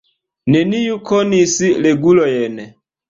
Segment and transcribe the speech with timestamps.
[0.53, 1.53] Neniu konis
[1.89, 2.59] regulojn.